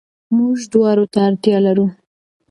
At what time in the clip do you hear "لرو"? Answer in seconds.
1.65-1.85